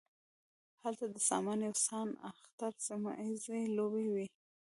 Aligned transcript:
هلته 0.83 1.05
د 1.13 1.17
سان 1.27 1.59
یو 1.67 1.75
سان 1.85 2.09
اختر 2.29 2.73
سیمه 2.85 3.11
ییزې 3.25 3.61
لوبې 3.77 4.05
وې. 4.13 4.25